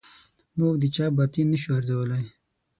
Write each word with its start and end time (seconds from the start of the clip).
موږ 0.57 0.73
د 0.81 0.83
چا 0.95 1.05
باطن 1.17 1.47
نه 1.51 1.57
شو 1.61 1.71
ارزولای. 1.79 2.25